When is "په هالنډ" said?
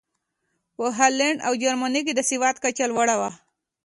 0.75-1.37